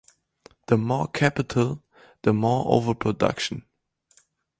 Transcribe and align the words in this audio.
The 0.65 0.77
more 0.79 1.07
Capital, 1.07 1.83
the 2.23 2.33
more 2.33 2.65
'overproduction. 2.67 3.65